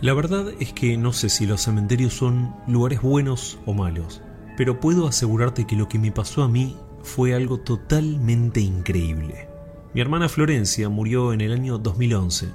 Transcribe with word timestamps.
La 0.00 0.12
verdad 0.12 0.48
es 0.60 0.72
que 0.72 0.96
no 0.96 1.12
sé 1.12 1.28
si 1.28 1.46
los 1.46 1.62
cementerios 1.62 2.14
son 2.14 2.54
lugares 2.66 3.00
buenos 3.00 3.58
o 3.64 3.72
malos, 3.72 4.22
pero 4.56 4.80
puedo 4.80 5.06
asegurarte 5.06 5.66
que 5.66 5.76
lo 5.76 5.88
que 5.88 5.98
me 5.98 6.12
pasó 6.12 6.42
a 6.42 6.48
mí 6.48 6.76
fue 7.02 7.34
algo 7.34 7.58
totalmente 7.60 8.60
increíble. 8.60 9.48
Mi 9.94 10.00
hermana 10.00 10.28
Florencia 10.28 10.88
murió 10.88 11.32
en 11.32 11.40
el 11.40 11.52
año 11.52 11.78
2011 11.78 12.48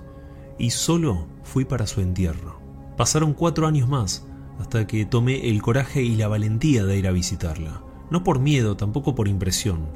y 0.57 0.71
solo 0.71 1.27
fui 1.43 1.65
para 1.65 1.87
su 1.87 2.01
entierro. 2.01 2.59
Pasaron 2.97 3.33
cuatro 3.33 3.65
años 3.65 3.87
más 3.87 4.27
hasta 4.59 4.85
que 4.85 5.05
tomé 5.05 5.49
el 5.49 5.61
coraje 5.61 6.03
y 6.03 6.15
la 6.15 6.27
valentía 6.27 6.83
de 6.83 6.97
ir 6.97 7.07
a 7.07 7.11
visitarla. 7.11 7.81
No 8.11 8.23
por 8.23 8.39
miedo, 8.39 8.75
tampoco 8.75 9.15
por 9.15 9.27
impresión. 9.27 9.87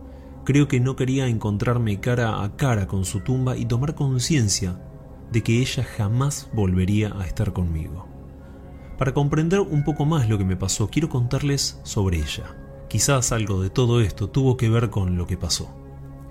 Creo 0.46 0.68
que 0.68 0.80
no 0.80 0.96
quería 0.96 1.28
encontrarme 1.28 2.00
cara 2.00 2.44
a 2.44 2.56
cara 2.56 2.88
con 2.88 3.04
su 3.04 3.20
tumba 3.20 3.58
y 3.58 3.66
tomar 3.66 3.96
conciencia 3.96 4.80
de 5.34 5.42
que 5.42 5.60
ella 5.60 5.84
jamás 5.84 6.48
volvería 6.54 7.14
a 7.20 7.26
estar 7.26 7.52
conmigo. 7.52 8.08
Para 8.98 9.14
comprender 9.14 9.60
un 9.60 9.84
poco 9.84 10.06
más 10.06 10.30
lo 10.30 10.38
que 10.38 10.46
me 10.46 10.56
pasó, 10.56 10.88
quiero 10.90 11.10
contarles 11.10 11.80
sobre 11.84 12.18
ella. 12.18 12.56
Quizás 12.88 13.32
algo 13.32 13.62
de 13.62 13.72
todo 13.72 14.00
esto 14.00 14.30
tuvo 14.30 14.56
que 14.56 14.70
ver 14.70 14.92
con 14.92 15.18
lo 15.18 15.26
que 15.26 15.36
pasó. 15.36 15.76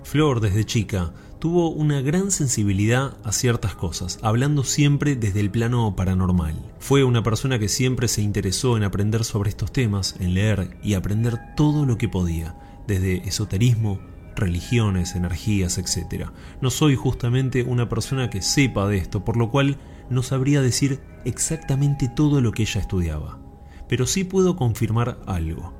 Flor, 0.03 0.39
desde 0.39 0.65
chica, 0.65 1.13
tuvo 1.39 1.69
una 1.69 2.01
gran 2.01 2.31
sensibilidad 2.31 3.17
a 3.25 3.33
ciertas 3.33 3.75
cosas, 3.75 4.19
hablando 4.21 4.63
siempre 4.63 5.17
desde 5.17 5.41
el 5.41 5.51
plano 5.51 5.93
paranormal. 5.95 6.55
Fue 6.79 7.03
una 7.03 7.23
persona 7.23 7.59
que 7.59 7.67
siempre 7.67 8.07
se 8.07 8.21
interesó 8.21 8.77
en 8.77 8.83
aprender 8.83 9.25
sobre 9.25 9.49
estos 9.49 9.73
temas, 9.73 10.15
en 10.19 10.33
leer 10.33 10.77
y 10.81 10.93
aprender 10.93 11.37
todo 11.57 11.85
lo 11.85 11.97
que 11.97 12.07
podía, 12.07 12.55
desde 12.87 13.27
esoterismo, 13.27 13.99
religiones, 14.35 15.15
energías, 15.15 15.77
etc. 15.77 16.29
No 16.61 16.69
soy 16.69 16.95
justamente 16.95 17.63
una 17.63 17.89
persona 17.89 18.29
que 18.29 18.41
sepa 18.41 18.87
de 18.87 18.97
esto, 18.97 19.23
por 19.23 19.37
lo 19.37 19.49
cual 19.51 19.77
no 20.09 20.23
sabría 20.23 20.61
decir 20.61 21.01
exactamente 21.25 22.09
todo 22.09 22.41
lo 22.41 22.51
que 22.51 22.63
ella 22.63 22.81
estudiaba. 22.81 23.39
Pero 23.87 24.05
sí 24.05 24.23
puedo 24.23 24.55
confirmar 24.55 25.19
algo. 25.25 25.73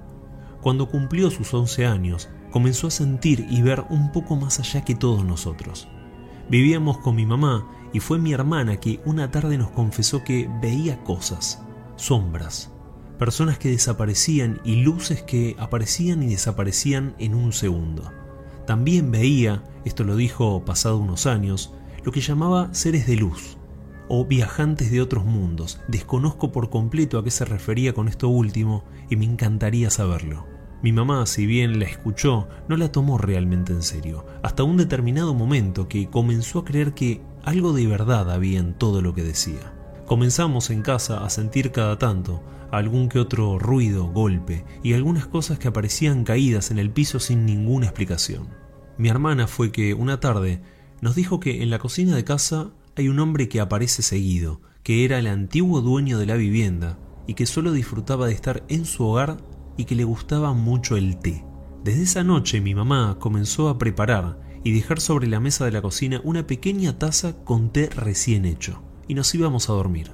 Cuando 0.62 0.90
cumplió 0.90 1.30
sus 1.30 1.54
11 1.54 1.86
años, 1.86 2.30
comenzó 2.52 2.88
a 2.88 2.92
sentir 2.92 3.46
y 3.50 3.62
ver 3.62 3.84
un 3.90 4.12
poco 4.12 4.36
más 4.36 4.60
allá 4.60 4.86
que 4.86 4.96
todos 4.96 5.26
nosotros. 5.26 5.88
Vivíamos 6.50 7.00
con 7.00 7.16
mi 7.16 7.26
mamá 7.26 7.68
y 7.94 8.00
fue 8.00 8.20
mi 8.20 8.34
hermana 8.34 8.80
que 8.80 9.02
una 9.06 9.32
tarde 9.32 9.58
nos 9.58 9.72
confesó 9.72 10.24
que 10.24 10.50
veía 10.62 11.04
cosas, 11.04 11.64
sombras, 11.96 12.72
personas 13.18 13.58
que 13.58 13.70
desaparecían 13.70 14.60
y 14.64 14.84
luces 14.84 15.22
que 15.24 15.56
aparecían 15.60 16.24
y 16.24 16.28
desaparecían 16.28 17.16
en 17.20 17.36
un 17.36 17.54
segundo. 17.54 18.12
También 18.66 19.12
veía, 19.12 19.64
esto 19.86 20.04
lo 20.04 20.16
dijo 20.16 20.64
pasado 20.66 20.98
unos 20.98 21.26
años, 21.26 21.74
lo 22.04 22.12
que 22.12 22.22
llamaba 22.22 22.74
seres 22.74 23.08
de 23.08 23.16
luz 23.16 23.58
o 24.08 24.26
viajantes 24.26 24.92
de 24.92 25.02
otros 25.02 25.26
mundos. 25.26 25.80
Desconozco 25.88 26.52
por 26.52 26.70
completo 26.70 27.18
a 27.18 27.24
qué 27.24 27.32
se 27.32 27.46
refería 27.46 27.94
con 27.94 28.08
esto 28.08 28.28
último 28.28 28.84
y 29.10 29.16
me 29.16 29.26
encantaría 29.26 29.90
saberlo. 29.90 30.46
Mi 30.82 30.92
mamá, 30.92 31.26
si 31.26 31.46
bien 31.46 31.80
la 31.80 31.86
escuchó, 31.86 32.50
no 32.68 32.76
la 32.76 32.92
tomó 32.92 33.18
realmente 33.18 33.72
en 33.72 33.84
serio, 33.84 34.26
hasta 34.44 34.64
un 34.64 34.76
determinado 34.76 35.34
momento 35.34 35.88
que 35.88 36.10
comenzó 36.10 36.60
a 36.60 36.66
creer 36.66 36.94
que 36.94 37.22
algo 37.44 37.72
de 37.72 37.88
verdad 37.88 38.30
había 38.30 38.60
en 38.60 38.74
todo 38.74 39.02
lo 39.02 39.14
que 39.14 39.24
decía. 39.24 39.74
Comenzamos 40.06 40.70
en 40.70 40.82
casa 40.82 41.24
a 41.24 41.30
sentir 41.30 41.72
cada 41.72 41.98
tanto 41.98 42.44
algún 42.72 43.08
que 43.08 43.20
otro 43.20 43.60
ruido, 43.60 44.08
golpe 44.08 44.66
y 44.82 44.94
algunas 44.94 45.28
cosas 45.28 45.60
que 45.60 45.68
aparecían 45.68 46.24
caídas 46.24 46.72
en 46.72 46.80
el 46.80 46.90
piso 46.90 47.20
sin 47.20 47.46
ninguna 47.46 47.86
explicación. 47.86 48.50
Mi 48.98 49.10
hermana 49.10 49.48
fue 49.48 49.72
que 49.72 49.94
una 49.94 50.20
tarde 50.20 50.62
nos 51.02 51.16
dijo 51.16 51.40
que 51.40 51.62
en 51.64 51.70
la 51.70 51.80
cocina 51.80 52.16
de 52.16 52.24
casa 52.24 52.72
hay 52.96 53.08
un 53.08 53.20
hombre 53.20 53.48
que 53.48 53.62
aparece 53.62 54.02
seguido, 54.02 54.62
que 54.84 55.06
era 55.06 55.20
el 55.20 55.28
antiguo 55.28 55.82
dueño 55.82 56.18
de 56.18 56.26
la 56.26 56.36
vivienda 56.36 56.98
y 57.28 57.36
que 57.36 57.46
solo 57.46 57.72
disfrutaba 57.72 58.28
de 58.28 58.34
estar 58.34 58.64
en 58.68 58.86
su 58.86 59.06
hogar 59.06 59.38
y 59.78 59.86
que 59.86 59.96
le 59.96 60.04
gustaba 60.04 60.54
mucho 60.54 60.98
el 60.98 61.20
té. 61.20 61.46
Desde 61.84 62.04
esa 62.04 62.24
noche 62.24 62.60
mi 62.60 62.76
mamá 62.76 63.18
comenzó 63.20 63.70
a 63.70 63.78
preparar 63.78 64.40
y 64.64 64.72
dejar 64.72 65.00
sobre 65.00 65.28
la 65.28 65.40
mesa 65.40 65.66
de 65.66 65.72
la 65.72 65.82
cocina 65.82 66.22
una 66.24 66.48
pequeña 66.48 66.98
taza 66.98 67.44
con 67.44 67.72
té 67.72 67.90
recién 67.90 68.46
hecho, 68.46 68.82
y 69.08 69.14
nos 69.14 69.34
íbamos 69.34 69.70
a 69.70 69.74
dormir. 69.74 70.12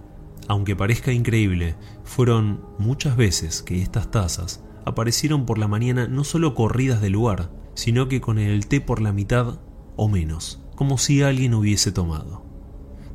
Aunque 0.48 0.76
parezca 0.76 1.12
increíble, 1.12 1.76
fueron 2.04 2.62
muchas 2.78 3.16
veces 3.16 3.62
que 3.62 3.82
estas 3.82 4.12
tazas 4.12 4.64
aparecieron 4.86 5.46
por 5.46 5.58
la 5.58 5.68
mañana 5.68 6.08
no 6.08 6.24
solo 6.24 6.56
corridas 6.56 7.02
del 7.02 7.14
lugar, 7.14 7.52
sino 7.76 8.08
que 8.08 8.22
con 8.22 8.40
el 8.40 8.68
té 8.68 8.82
por 8.82 9.02
la 9.02 9.14
mitad 9.14 9.60
o 9.96 10.08
menos, 10.08 10.64
como 10.76 10.98
si 10.98 11.22
alguien 11.22 11.54
hubiese 11.54 11.92
tomado. 11.92 12.46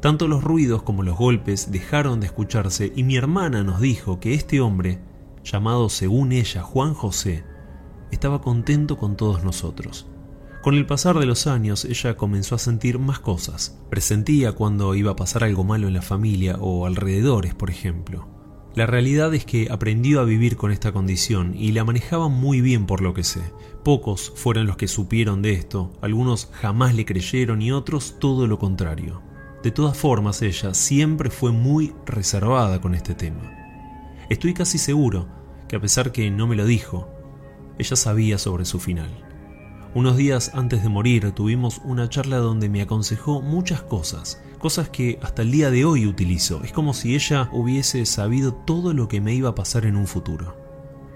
Tanto 0.01 0.29
los 0.29 0.45
ruidos 0.45 0.83
como 0.83 1.03
los 1.03 1.17
golpes 1.17 1.73
dejaron 1.73 2.21
de 2.21 2.27
escucharse 2.27 2.93
y 2.95 3.03
mi 3.03 3.17
hermana 3.17 3.65
nos 3.65 3.81
dijo 3.81 4.21
que 4.21 4.35
este 4.35 4.61
hombre 4.61 5.01
llamado 5.45 5.89
según 5.91 6.33
ella 6.33 6.63
Juan 6.63 6.95
José, 6.95 7.45
estaba 8.11 8.41
contento 8.41 8.97
con 8.97 9.17
todos 9.17 9.45
nosotros. 9.45 10.07
Con 10.65 10.77
el 10.77 10.87
pasar 10.87 11.19
de 11.19 11.27
los 11.27 11.47
años 11.47 11.85
ella 11.85 12.17
comenzó 12.17 12.55
a 12.55 12.59
sentir 12.59 12.99
más 12.99 13.21
cosas. 13.21 13.79
Presentía 13.91 14.53
cuando 14.53 14.95
iba 14.95 15.11
a 15.11 15.17
pasar 15.17 15.45
algo 15.45 15.63
malo 15.63 15.89
en 15.89 15.93
la 15.93 16.01
familia 16.01 16.57
o 16.59 16.87
alrededores, 16.87 17.55
por 17.55 17.69
ejemplo. 17.69 18.27
La 18.75 18.87
realidad 18.87 19.35
es 19.35 19.45
que 19.45 19.69
aprendió 19.71 20.23
a 20.23 20.25
vivir 20.25 20.57
con 20.57 20.73
esta 20.73 20.91
condición 20.91 21.53
y 21.55 21.73
la 21.73 21.85
manejaba 21.85 22.29
muy 22.29 22.63
bien 22.63 22.87
por 22.87 23.03
lo 23.03 23.13
que 23.13 23.25
sé. 23.25 23.43
Pocos 23.83 24.33
fueron 24.37 24.67
los 24.67 24.79
que 24.79 24.89
supieron 24.89 25.43
de 25.43 25.53
esto, 25.53 25.93
algunos 26.01 26.49
jamás 26.55 26.95
le 26.95 27.05
creyeron 27.05 27.61
y 27.61 27.71
otros 27.71 28.17
todo 28.19 28.47
lo 28.47 28.59
contrario. 28.59 29.21
De 29.63 29.71
todas 29.71 29.99
formas, 29.99 30.41
ella 30.41 30.73
siempre 30.73 31.29
fue 31.29 31.53
muy 31.53 31.93
reservada 32.07 32.81
con 32.81 32.95
este 32.95 33.15
tema. 33.15 33.53
Estoy 34.31 34.55
casi 34.55 34.79
seguro 34.79 35.29
que 35.69 35.77
a 35.77 35.81
pesar 35.81 36.11
que 36.11 36.31
no 36.31 36.47
me 36.47 36.57
lo 36.57 36.65
dijo, 36.65 37.11
ella 37.79 37.97
sabía 37.97 38.39
sobre 38.39 38.65
su 38.65 38.81
final. 38.81 39.24
Unos 39.95 40.17
días 40.17 40.51
antes 40.55 40.83
de 40.83 40.89
morir 40.89 41.31
tuvimos 41.31 41.81
una 41.85 42.09
charla 42.09 42.39
donde 42.39 42.69
me 42.69 42.83
aconsejó 42.83 43.41
muchas 43.41 43.81
cosas, 43.81 44.43
cosas 44.59 44.89
que 44.89 45.21
hasta 45.23 45.43
el 45.43 45.53
día 45.53 45.71
de 45.71 45.85
hoy 45.85 46.09
utilizo. 46.09 46.65
Es 46.65 46.73
como 46.73 46.95
si 46.95 47.15
ella 47.15 47.49
hubiese 47.53 48.05
sabido 48.05 48.53
todo 48.53 48.93
lo 48.93 49.07
que 49.07 49.21
me 49.21 49.35
iba 49.35 49.51
a 49.51 49.55
pasar 49.55 49.87
en 49.87 49.95
un 49.95 50.09
futuro. 50.09 50.57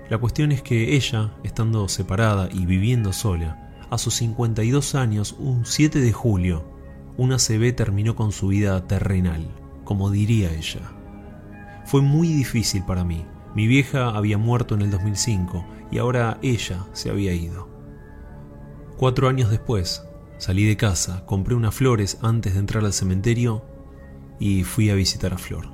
La 0.08 0.18
cuestión 0.18 0.52
es 0.52 0.62
que 0.62 0.94
ella, 0.94 1.34
estando 1.42 1.88
separada 1.88 2.48
y 2.52 2.66
viviendo 2.66 3.12
sola, 3.12 3.68
a 3.90 3.98
sus 3.98 4.14
52 4.14 4.94
años, 4.94 5.34
un 5.40 5.66
7 5.66 6.00
de 6.00 6.12
julio, 6.12 6.64
una 7.16 7.38
CB 7.38 7.74
terminó 7.74 8.14
con 8.14 8.30
su 8.30 8.46
vida 8.46 8.86
terrenal, 8.86 9.44
como 9.82 10.08
diría 10.08 10.54
ella. 10.54 10.82
Fue 11.84 12.00
muy 12.00 12.28
difícil 12.28 12.84
para 12.84 13.02
mí. 13.02 13.24
Mi 13.56 13.66
vieja 13.66 14.10
había 14.10 14.38
muerto 14.38 14.76
en 14.76 14.82
el 14.82 14.92
2005 14.92 15.66
y 15.90 15.98
ahora 15.98 16.38
ella 16.42 16.86
se 16.92 17.10
había 17.10 17.34
ido. 17.34 17.67
Cuatro 18.98 19.28
años 19.28 19.48
después, 19.48 20.04
salí 20.38 20.64
de 20.64 20.76
casa, 20.76 21.24
compré 21.24 21.54
unas 21.54 21.72
flores 21.72 22.18
antes 22.20 22.54
de 22.54 22.58
entrar 22.58 22.84
al 22.84 22.92
cementerio 22.92 23.64
y 24.40 24.64
fui 24.64 24.90
a 24.90 24.96
visitar 24.96 25.32
a 25.32 25.38
Flor. 25.38 25.68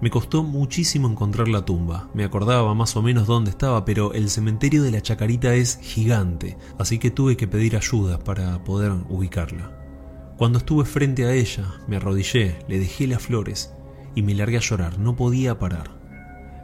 Me 0.00 0.08
costó 0.08 0.42
muchísimo 0.42 1.10
encontrar 1.10 1.48
la 1.48 1.66
tumba, 1.66 2.08
me 2.14 2.24
acordaba 2.24 2.72
más 2.72 2.96
o 2.96 3.02
menos 3.02 3.26
dónde 3.26 3.50
estaba, 3.50 3.84
pero 3.84 4.14
el 4.14 4.30
cementerio 4.30 4.82
de 4.82 4.90
la 4.90 5.02
Chacarita 5.02 5.54
es 5.54 5.78
gigante, 5.82 6.56
así 6.78 6.98
que 6.98 7.10
tuve 7.10 7.36
que 7.36 7.48
pedir 7.48 7.76
ayuda 7.76 8.18
para 8.18 8.64
poder 8.64 8.92
ubicarla. 9.10 9.70
Cuando 10.38 10.56
estuve 10.56 10.86
frente 10.86 11.26
a 11.26 11.34
ella, 11.34 11.82
me 11.86 11.96
arrodillé, 11.96 12.60
le 12.66 12.78
dejé 12.78 13.06
las 13.08 13.20
flores 13.20 13.74
y 14.14 14.22
me 14.22 14.34
largué 14.34 14.56
a 14.56 14.60
llorar, 14.60 14.98
no 14.98 15.16
podía 15.16 15.58
parar. 15.58 15.97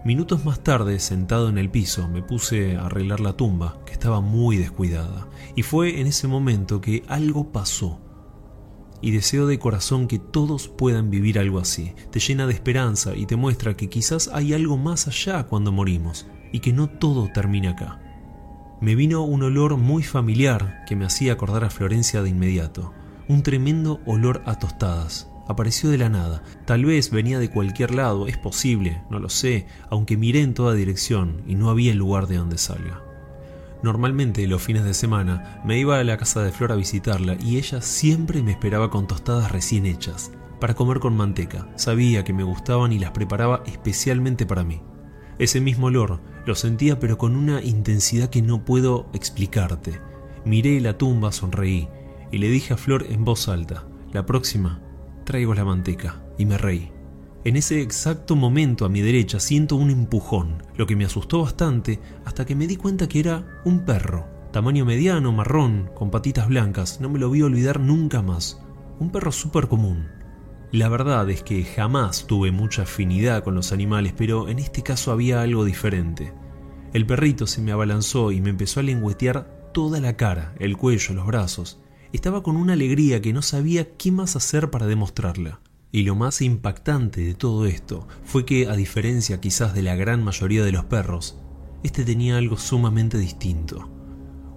Minutos 0.04 0.44
más 0.44 0.62
tarde, 0.62 0.98
sentado 0.98 1.48
en 1.48 1.56
el 1.56 1.70
piso, 1.70 2.08
me 2.08 2.20
puse 2.20 2.76
a 2.76 2.84
arreglar 2.84 3.20
la 3.20 3.38
tumba, 3.38 3.78
que 3.86 3.94
estaba 3.94 4.20
muy 4.20 4.58
descuidada, 4.58 5.28
y 5.56 5.62
fue 5.62 5.98
en 5.98 6.06
ese 6.06 6.28
momento 6.28 6.82
que 6.82 7.04
algo 7.08 7.52
pasó. 7.52 8.02
Y 9.00 9.12
deseo 9.12 9.46
de 9.46 9.58
corazón 9.58 10.06
que 10.06 10.18
todos 10.18 10.68
puedan 10.68 11.08
vivir 11.08 11.38
algo 11.38 11.58
así. 11.58 11.94
Te 12.10 12.20
llena 12.20 12.46
de 12.46 12.52
esperanza 12.52 13.16
y 13.16 13.24
te 13.24 13.36
muestra 13.36 13.78
que 13.78 13.88
quizás 13.88 14.28
hay 14.28 14.52
algo 14.52 14.76
más 14.76 15.08
allá 15.08 15.44
cuando 15.44 15.72
morimos, 15.72 16.26
y 16.52 16.60
que 16.60 16.74
no 16.74 16.90
todo 16.90 17.30
termina 17.32 17.70
acá. 17.70 18.02
Me 18.82 18.96
vino 18.96 19.22
un 19.22 19.42
olor 19.42 19.78
muy 19.78 20.02
familiar 20.02 20.84
que 20.86 20.96
me 20.96 21.06
hacía 21.06 21.32
acordar 21.32 21.64
a 21.64 21.70
Florencia 21.70 22.20
de 22.20 22.28
inmediato, 22.28 22.92
un 23.26 23.42
tremendo 23.42 24.02
olor 24.04 24.42
a 24.44 24.58
tostadas, 24.58 25.30
Apareció 25.46 25.90
de 25.90 25.98
la 25.98 26.08
nada. 26.08 26.42
Tal 26.64 26.84
vez 26.84 27.10
venía 27.10 27.38
de 27.38 27.50
cualquier 27.50 27.94
lado, 27.94 28.26
es 28.26 28.38
posible, 28.38 29.02
no 29.10 29.18
lo 29.18 29.28
sé, 29.28 29.66
aunque 29.90 30.16
miré 30.16 30.40
en 30.40 30.54
toda 30.54 30.74
dirección 30.74 31.42
y 31.46 31.54
no 31.54 31.68
había 31.68 31.94
lugar 31.94 32.26
de 32.26 32.36
donde 32.36 32.56
salga. 32.56 33.02
Normalmente 33.82 34.46
los 34.46 34.62
fines 34.62 34.84
de 34.84 34.94
semana 34.94 35.60
me 35.66 35.78
iba 35.78 35.98
a 35.98 36.04
la 36.04 36.16
casa 36.16 36.42
de 36.42 36.52
Flor 36.52 36.72
a 36.72 36.76
visitarla 36.76 37.36
y 37.38 37.58
ella 37.58 37.82
siempre 37.82 38.42
me 38.42 38.52
esperaba 38.52 38.88
con 38.88 39.06
tostadas 39.06 39.52
recién 39.52 39.84
hechas, 39.84 40.32
para 40.58 40.72
comer 40.72 41.00
con 41.00 41.14
manteca. 41.14 41.68
Sabía 41.76 42.24
que 42.24 42.32
me 42.32 42.44
gustaban 42.44 42.92
y 42.92 42.98
las 42.98 43.10
preparaba 43.10 43.62
especialmente 43.66 44.46
para 44.46 44.64
mí. 44.64 44.80
Ese 45.38 45.60
mismo 45.60 45.88
olor 45.88 46.20
lo 46.46 46.54
sentía 46.54 46.98
pero 46.98 47.18
con 47.18 47.36
una 47.36 47.60
intensidad 47.62 48.30
que 48.30 48.40
no 48.40 48.64
puedo 48.64 49.10
explicarte. 49.12 50.00
Miré 50.46 50.80
la 50.80 50.96
tumba, 50.96 51.32
sonreí 51.32 51.88
y 52.32 52.38
le 52.38 52.48
dije 52.48 52.72
a 52.72 52.78
Flor 52.78 53.04
en 53.10 53.26
voz 53.26 53.48
alta, 53.48 53.84
la 54.12 54.24
próxima 54.24 54.80
traigo 55.24 55.54
la 55.54 55.64
manteca, 55.64 56.22
y 56.38 56.46
me 56.46 56.58
reí. 56.58 56.92
En 57.44 57.56
ese 57.56 57.82
exacto 57.82 58.36
momento 58.36 58.84
a 58.84 58.88
mi 58.88 59.02
derecha 59.02 59.38
siento 59.38 59.76
un 59.76 59.90
empujón, 59.90 60.62
lo 60.76 60.86
que 60.86 60.96
me 60.96 61.04
asustó 61.04 61.42
bastante 61.42 62.00
hasta 62.24 62.46
que 62.46 62.54
me 62.54 62.66
di 62.66 62.76
cuenta 62.76 63.08
que 63.08 63.20
era 63.20 63.60
un 63.64 63.84
perro, 63.84 64.26
tamaño 64.50 64.84
mediano, 64.84 65.32
marrón, 65.32 65.90
con 65.94 66.10
patitas 66.10 66.48
blancas, 66.48 67.00
no 67.00 67.10
me 67.10 67.18
lo 67.18 67.30
vi 67.30 67.42
olvidar 67.42 67.80
nunca 67.80 68.22
más. 68.22 68.62
Un 68.98 69.10
perro 69.10 69.32
súper 69.32 69.68
común. 69.68 70.08
La 70.70 70.88
verdad 70.88 71.28
es 71.28 71.42
que 71.42 71.64
jamás 71.64 72.26
tuve 72.26 72.50
mucha 72.50 72.82
afinidad 72.82 73.44
con 73.44 73.54
los 73.54 73.72
animales, 73.72 74.14
pero 74.16 74.48
en 74.48 74.58
este 74.58 74.82
caso 74.82 75.12
había 75.12 75.42
algo 75.42 75.64
diferente. 75.64 76.32
El 76.92 77.06
perrito 77.06 77.46
se 77.46 77.60
me 77.60 77.72
abalanzó 77.72 78.32
y 78.32 78.40
me 78.40 78.50
empezó 78.50 78.80
a 78.80 78.84
lengüetear 78.84 79.70
toda 79.74 80.00
la 80.00 80.16
cara, 80.16 80.54
el 80.60 80.76
cuello, 80.76 81.14
los 81.14 81.26
brazos. 81.26 81.80
Estaba 82.14 82.44
con 82.44 82.56
una 82.56 82.74
alegría 82.74 83.20
que 83.20 83.32
no 83.32 83.42
sabía 83.42 83.96
qué 83.96 84.12
más 84.12 84.36
hacer 84.36 84.70
para 84.70 84.86
demostrarla. 84.86 85.58
Y 85.90 86.04
lo 86.04 86.14
más 86.14 86.42
impactante 86.42 87.22
de 87.22 87.34
todo 87.34 87.66
esto 87.66 88.06
fue 88.22 88.46
que, 88.46 88.68
a 88.68 88.76
diferencia 88.76 89.40
quizás 89.40 89.74
de 89.74 89.82
la 89.82 89.96
gran 89.96 90.22
mayoría 90.22 90.62
de 90.64 90.70
los 90.70 90.84
perros, 90.84 91.40
este 91.82 92.04
tenía 92.04 92.38
algo 92.38 92.56
sumamente 92.56 93.18
distinto. 93.18 93.90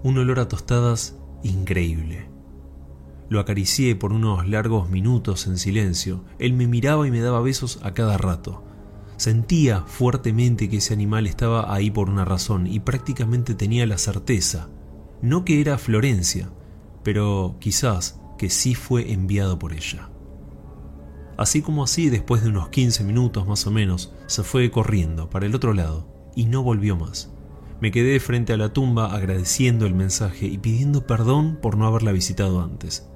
Un 0.03 0.19
olor 0.19 0.39
a 0.39 0.47
tostadas 0.47 1.17
increíble. 1.41 2.29
Lo 3.27 3.39
acaricié 3.39 3.95
por 3.95 4.13
unos 4.13 4.47
largos 4.47 4.91
minutos 4.91 5.47
en 5.47 5.57
silencio. 5.57 6.25
Él 6.37 6.53
me 6.53 6.67
miraba 6.67 7.07
y 7.07 7.11
me 7.11 7.21
daba 7.21 7.41
besos 7.41 7.79
a 7.81 7.95
cada 7.95 8.19
rato. 8.19 8.63
Sentía 9.17 9.81
fuertemente 9.81 10.69
que 10.69 10.77
ese 10.77 10.93
animal 10.93 11.25
estaba 11.25 11.73
ahí 11.73 11.89
por 11.89 12.11
una 12.11 12.23
razón 12.23 12.67
y 12.67 12.81
prácticamente 12.81 13.55
tenía 13.55 13.87
la 13.87 13.97
certeza, 13.97 14.69
no 15.23 15.43
que 15.43 15.59
era 15.59 15.79
Florencia, 15.79 16.51
pero 17.07 17.55
quizás 17.61 18.19
que 18.37 18.49
sí 18.49 18.75
fue 18.75 19.13
enviado 19.13 19.57
por 19.57 19.71
ella. 19.71 20.09
Así 21.37 21.61
como 21.61 21.85
así, 21.85 22.09
después 22.09 22.43
de 22.43 22.49
unos 22.49 22.67
15 22.67 23.05
minutos 23.05 23.47
más 23.47 23.65
o 23.65 23.71
menos, 23.71 24.13
se 24.25 24.43
fue 24.43 24.69
corriendo 24.71 25.29
para 25.29 25.45
el 25.45 25.55
otro 25.55 25.73
lado 25.73 26.05
y 26.35 26.47
no 26.47 26.63
volvió 26.63 26.97
más. 26.97 27.33
Me 27.79 27.91
quedé 27.91 28.19
frente 28.19 28.51
a 28.51 28.57
la 28.57 28.73
tumba 28.73 29.15
agradeciendo 29.15 29.85
el 29.85 29.95
mensaje 29.95 30.47
y 30.47 30.57
pidiendo 30.57 31.07
perdón 31.07 31.59
por 31.61 31.77
no 31.77 31.87
haberla 31.87 32.11
visitado 32.11 32.61
antes. 32.61 33.07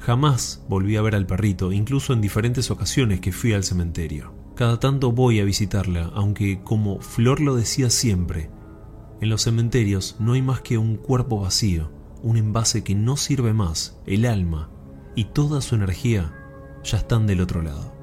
Jamás 0.00 0.64
volví 0.68 0.96
a 0.96 1.02
ver 1.02 1.14
al 1.14 1.28
perrito, 1.28 1.70
incluso 1.70 2.14
en 2.14 2.20
diferentes 2.20 2.72
ocasiones 2.72 3.20
que 3.20 3.30
fui 3.30 3.52
al 3.52 3.62
cementerio. 3.62 4.34
Cada 4.56 4.80
tanto 4.80 5.12
voy 5.12 5.38
a 5.38 5.44
visitarla, 5.44 6.10
aunque 6.14 6.64
como 6.64 7.00
Flor 7.00 7.38
lo 7.38 7.54
decía 7.54 7.90
siempre, 7.90 8.50
en 9.20 9.28
los 9.28 9.42
cementerios 9.42 10.16
no 10.18 10.32
hay 10.32 10.42
más 10.42 10.62
que 10.62 10.78
un 10.78 10.96
cuerpo 10.96 11.40
vacío, 11.40 11.95
un 12.26 12.36
envase 12.36 12.82
que 12.82 12.96
no 12.96 13.16
sirve 13.16 13.52
más, 13.52 14.00
el 14.04 14.26
alma, 14.26 14.68
y 15.14 15.26
toda 15.26 15.60
su 15.60 15.76
energía 15.76 16.34
ya 16.82 16.98
están 16.98 17.28
del 17.28 17.40
otro 17.40 17.62
lado. 17.62 17.95